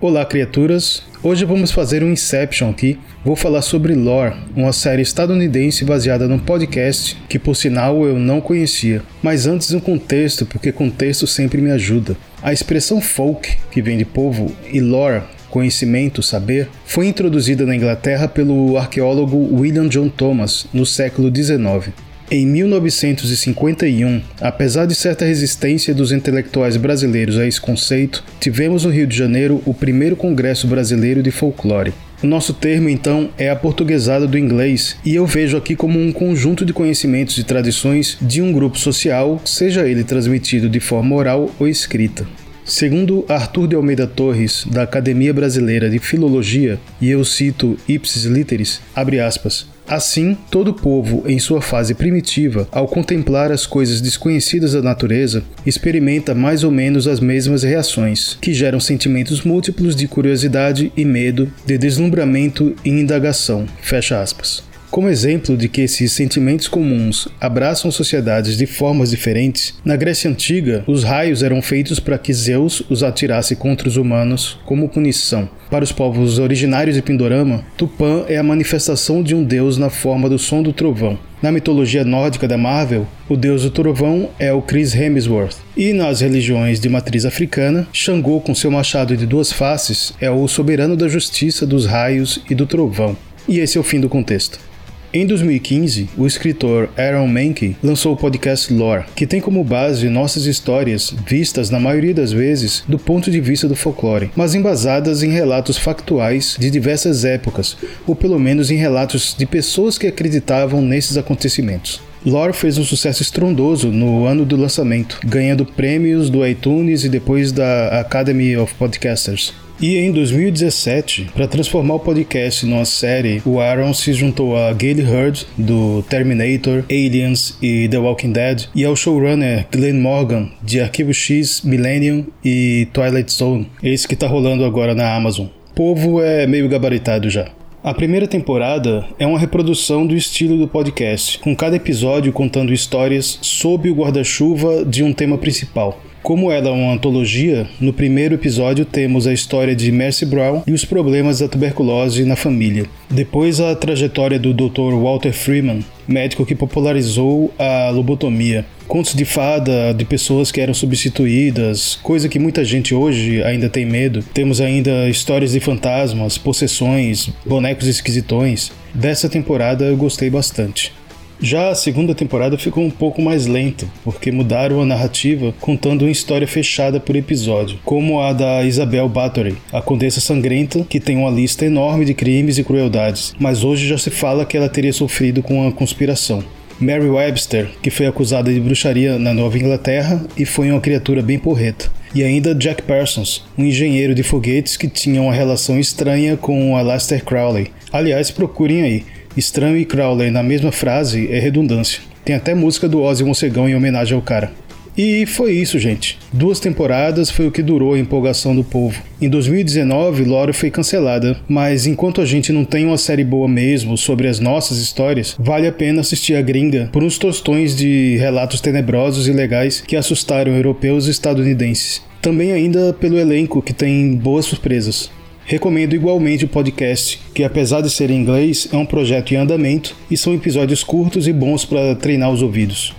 [0.00, 1.02] Olá, criaturas!
[1.24, 3.00] Hoje vamos fazer um Inception aqui.
[3.24, 8.40] Vou falar sobre Lore, uma série estadunidense baseada num podcast que, por sinal, eu não
[8.40, 9.02] conhecia.
[9.20, 12.16] Mas antes, um contexto, porque contexto sempre me ajuda.
[12.40, 18.28] A expressão folk, que vem de povo, e lore, conhecimento, saber, foi introduzida na Inglaterra
[18.28, 21.92] pelo arqueólogo William John Thomas no século XIX.
[22.30, 29.06] Em 1951, apesar de certa resistência dos intelectuais brasileiros a esse conceito, tivemos no Rio
[29.06, 31.94] de Janeiro o primeiro Congresso Brasileiro de Folclore.
[32.22, 36.12] O nosso termo, então, é a portuguesada do inglês, e eu vejo aqui como um
[36.12, 41.50] conjunto de conhecimentos e tradições de um grupo social, seja ele transmitido de forma oral
[41.58, 42.26] ou escrita.
[42.62, 48.82] Segundo Arthur de Almeida Torres, da Academia Brasileira de Filologia, e eu cito ipsis literis,
[48.94, 54.82] abre aspas, Assim, todo povo, em sua fase primitiva, ao contemplar as coisas desconhecidas da
[54.82, 61.06] natureza, experimenta mais ou menos as mesmas reações, que geram sentimentos múltiplos de curiosidade e
[61.06, 63.66] medo, de deslumbramento e indagação.
[63.80, 64.62] Fecha aspas.
[64.90, 70.82] Como exemplo de que esses sentimentos comuns abraçam sociedades de formas diferentes, na Grécia Antiga,
[70.86, 75.48] os raios eram feitos para que Zeus os atirasse contra os humanos como punição.
[75.70, 80.26] Para os povos originários de Pindorama, Tupã é a manifestação de um deus na forma
[80.26, 81.18] do som do trovão.
[81.42, 85.58] Na mitologia nórdica da Marvel, o deus do trovão é o Chris Hemsworth.
[85.76, 90.48] E nas religiões de matriz africana, Xangô, com seu machado de duas faces, é o
[90.48, 93.14] soberano da justiça, dos raios e do trovão.
[93.46, 94.67] E esse é o fim do contexto.
[95.10, 100.44] Em 2015, o escritor Aaron Mankey lançou o podcast Lore, que tem como base nossas
[100.44, 105.30] histórias vistas na maioria das vezes do ponto de vista do folclore, mas embasadas em
[105.30, 107.74] relatos factuais de diversas épocas,
[108.06, 112.02] ou pelo menos em relatos de pessoas que acreditavam nesses acontecimentos.
[112.26, 117.50] Lore fez um sucesso estrondoso no ano do lançamento, ganhando prêmios do iTunes e depois
[117.50, 119.54] da Academy of Podcasters.
[119.80, 125.04] E em 2017, para transformar o podcast numa série, o Aaron se juntou a Gayle
[125.04, 131.14] Hurd, do Terminator, Aliens e The Walking Dead, e ao showrunner Glenn Morgan, de Arquivo
[131.14, 135.46] X, Millennium e Twilight Zone, esse que está rolando agora na Amazon.
[135.46, 137.46] O povo é meio gabaritado já.
[137.80, 143.38] A primeira temporada é uma reprodução do estilo do podcast, com cada episódio contando histórias
[143.40, 146.02] sob o guarda-chuva de um tema principal.
[146.28, 150.74] Como ela é uma antologia, no primeiro episódio temos a história de Mercy Brown e
[150.74, 152.84] os problemas da tuberculose na família.
[153.08, 154.92] Depois a trajetória do Dr.
[154.92, 158.66] Walter Freeman, médico que popularizou a lobotomia.
[158.86, 163.86] Contos de fada de pessoas que eram substituídas, coisa que muita gente hoje ainda tem
[163.86, 164.22] medo.
[164.22, 168.70] Temos ainda histórias de fantasmas, possessões, bonecos esquisitões.
[168.92, 170.92] Dessa temporada eu gostei bastante.
[171.40, 176.10] Já a segunda temporada ficou um pouco mais lenta, porque mudaram a narrativa contando uma
[176.10, 181.30] história fechada por episódio, como a da Isabel Bathory, a Condessa Sangrenta, que tem uma
[181.30, 185.40] lista enorme de crimes e crueldades, mas hoje já se fala que ela teria sofrido
[185.40, 186.42] com uma conspiração.
[186.80, 191.38] Mary Webster, que foi acusada de bruxaria na Nova Inglaterra e foi uma criatura bem
[191.38, 191.90] porreta.
[192.14, 197.24] E ainda Jack Parsons, um engenheiro de foguetes que tinha uma relação estranha com Aleister
[197.24, 197.68] Crowley.
[197.92, 199.17] Aliás, procurem aí.
[199.36, 202.00] Estranho e Crowley na mesma frase é redundância.
[202.24, 204.52] Tem até música do Ozzy Mocegão em homenagem ao cara.
[204.98, 206.18] E foi isso, gente.
[206.32, 209.00] Duas temporadas foi o que durou a empolgação do povo.
[209.22, 213.96] Em 2019, Lore foi cancelada, mas enquanto a gente não tem uma série boa mesmo
[213.96, 218.60] sobre as nossas histórias, vale a pena assistir a gringa por uns tostões de relatos
[218.60, 222.02] tenebrosos e legais que assustaram europeus e estadunidenses.
[222.20, 225.12] Também ainda pelo elenco que tem boas surpresas.
[225.48, 229.96] Recomendo igualmente o podcast, que apesar de ser em inglês, é um projeto em andamento
[230.10, 232.94] e são episódios curtos e bons para treinar os ouvidos.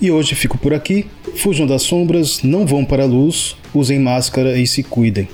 [0.00, 1.06] E hoje fico por aqui.
[1.36, 5.28] Fujam das sombras, não vão para a luz, usem máscara e se cuidem.